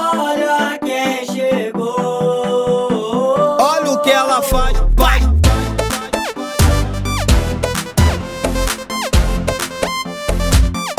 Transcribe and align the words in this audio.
Olha 0.00 0.78
quem 0.78 1.26
chegou. 1.26 1.88
Olha 3.60 3.90
o 3.90 3.98
que 4.00 4.10
ela 4.10 4.40
faz. 4.40 4.78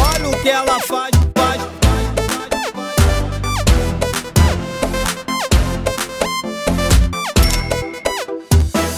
Olha 0.00 0.28
o 0.28 0.42
que 0.42 0.48
ela 0.48 0.80
faz, 0.80 1.10
faz. 1.36 1.62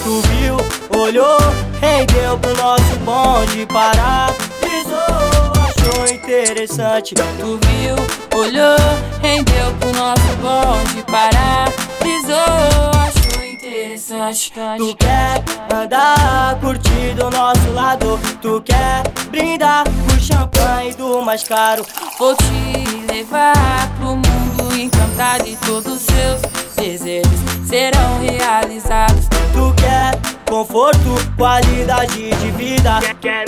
Tu 0.03 0.21
viu, 0.29 0.57
olhou, 0.99 1.37
rendeu 1.79 2.39
pro 2.39 2.55
nosso 2.55 2.95
bonde 3.05 3.67
parar. 3.67 4.33
Interessante. 6.31 7.13
Tu 7.13 7.59
viu, 7.67 8.39
olhou, 8.39 8.77
rendeu 9.21 9.73
pro 9.81 9.91
nosso 9.91 10.23
bonde 10.37 11.03
parar. 11.03 11.69
Pisou, 11.99 12.89
achou 13.05 13.43
interessante. 13.43 14.77
Tu 14.77 14.95
quer 14.95 15.43
andar, 15.75 16.57
curtir 16.61 17.15
do 17.17 17.29
nosso 17.29 17.69
lado. 17.73 18.17
Tu 18.41 18.61
quer 18.61 19.03
brindar 19.29 19.83
o 19.89 20.19
champanhe 20.21 20.93
do 20.93 21.21
mais 21.21 21.43
caro. 21.43 21.85
Vou 22.17 22.33
te 22.37 23.13
levar 23.13 23.91
pro 23.99 24.15
mundo 24.15 24.73
encantado 24.79 25.45
e 25.45 25.57
todos 25.57 25.95
os 25.95 26.01
seus 26.01 26.41
desejos 26.77 27.41
serão 27.67 28.21
realizados. 28.21 29.27
Tu 29.51 29.73
quer 29.81 30.17
conforto, 30.49 31.13
qualidade 31.35 32.29
de 32.29 32.51
vida. 32.51 33.01
Quer 33.19 33.43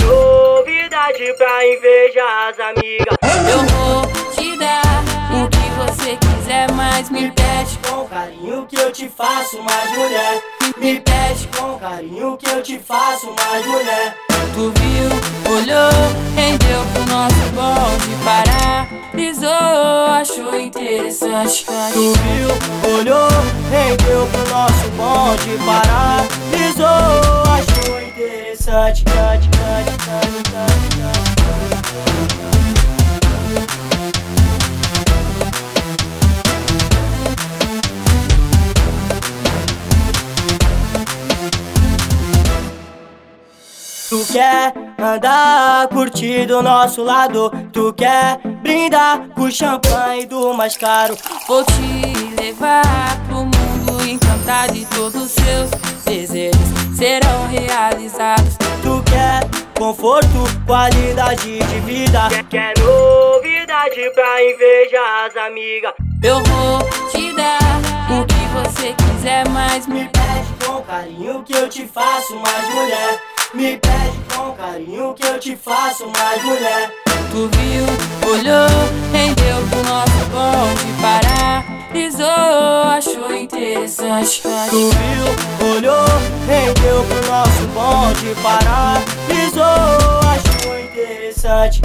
pra 1.12 1.68
invejar 1.68 2.50
as 2.50 2.60
amigas. 2.60 3.18
Eu 3.52 3.60
vou 3.76 4.08
te 4.32 4.58
dar 4.58 5.04
o 5.34 5.50
que 5.50 5.70
você 5.76 6.16
quiser, 6.16 6.72
mas 6.72 7.10
me 7.10 7.30
pede. 7.30 7.78
Com 7.90 8.06
carinho 8.06 8.66
que 8.66 8.78
eu 8.78 8.90
te 8.90 9.10
faço 9.10 9.62
mais 9.62 9.90
mulher. 9.98 10.42
Me 10.78 11.02
pede, 11.02 11.50
Com 11.58 11.78
carinho 11.78 12.38
que 12.38 12.50
eu 12.50 12.64
te 12.64 12.80
faço 12.80 13.34
mais 13.36 13.66
mulher. 13.66 14.16
tu 14.54 14.72
viu, 14.78 15.54
olhou, 15.54 15.92
rendeu 16.36 16.86
pro 16.94 17.06
nosso 17.14 17.50
bonde 17.52 18.24
parar. 18.24 18.88
Pisou, 19.12 20.08
achou 20.10 20.58
interessante. 20.58 21.66
Tu 21.92 22.14
viu, 22.14 22.96
olhou, 22.96 23.28
rendeu 23.70 24.26
pro 24.28 24.54
nosso 24.54 24.88
bonde 24.96 25.58
parar. 25.66 26.24
Pisou, 26.50 27.44
achou 27.52 28.02
interessante. 28.02 29.04
Tu 44.14 44.24
quer 44.32 44.72
andar, 45.00 45.88
curtir 45.88 46.46
do 46.46 46.62
nosso 46.62 47.04
lado. 47.04 47.50
Tu 47.74 47.92
quer 47.94 48.38
brindar 48.62 49.28
com 49.30 49.50
champanhe 49.50 50.28
do 50.28 50.54
mais 50.54 50.78
caro. 50.78 51.18
Vou 51.48 51.66
te 51.66 52.40
levar 52.40 53.20
pro 53.28 53.38
mundo 53.38 54.08
encantado 54.08 54.76
e 54.76 54.86
todos 54.86 55.16
os 55.16 55.32
seus 55.32 55.72
desejos 56.06 56.62
serão 56.96 57.48
realizados. 57.48 58.56
Tu 58.84 59.04
quer 59.10 59.50
conforto, 59.76 60.44
qualidade 60.68 61.58
de 61.58 61.80
vida. 61.80 62.30
Quer 62.52 62.76
novidade 62.78 64.12
pra 64.14 64.44
invejar 64.44 65.26
as 65.26 65.38
amigas. 65.38 65.94
Eu 66.22 66.36
vou 66.36 67.10
te 67.10 67.36
dar 67.36 67.82
o 68.12 68.24
que 68.28 68.70
você 68.70 68.94
quiser, 68.94 69.50
mas 69.50 69.88
me 69.88 70.02
Me 70.02 70.10
pede 70.10 70.66
com 70.66 70.84
carinho 70.84 71.44
que 71.44 71.54
eu 71.54 71.68
te 71.68 71.88
faço 71.88 72.36
mais 72.36 72.76
mulher. 72.76 73.33
Me 73.54 73.78
pede 73.78 74.18
com 74.34 74.52
carinho 74.54 75.14
que 75.14 75.28
eu 75.28 75.40
te 75.40 75.56
faço 75.56 76.08
mais 76.18 76.44
mulher. 76.44 76.92
Tu 77.30 77.50
viu, 77.54 77.86
olhou, 78.32 78.68
rendeu 79.12 79.68
pro 79.70 79.84
nosso 79.84 80.26
bonde 80.32 81.02
parar. 81.02 81.64
Pisou, 81.92 82.84
achou 82.90 83.36
interessante. 83.36 84.42
Tu 84.42 84.90
viu, 84.90 85.76
olhou, 85.76 86.06
rendeu 86.48 87.04
pro 87.04 87.32
nosso 87.32 87.68
bonde 87.76 88.36
parar. 88.42 89.00
Pisou, 89.28 90.20
achou 90.32 90.80
interessante. 90.80 91.82